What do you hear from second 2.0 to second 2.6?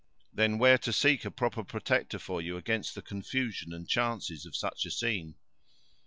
for you